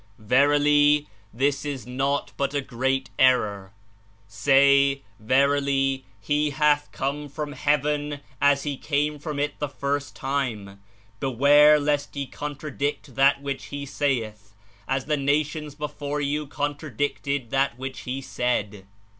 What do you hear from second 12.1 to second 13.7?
ye contradict that which